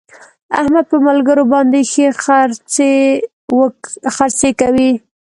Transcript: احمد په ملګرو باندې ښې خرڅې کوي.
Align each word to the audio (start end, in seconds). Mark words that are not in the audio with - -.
احمد 0.59 0.85
په 0.91 0.97
ملګرو 1.07 1.43
باندې 1.53 1.79
ښې 1.91 2.07
خرڅې 2.23 4.49
کوي. 4.61 4.91